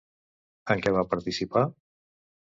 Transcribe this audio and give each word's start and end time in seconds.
En 0.75 0.81
què 0.85 0.95
va 0.95 1.03
participar? 1.13 1.63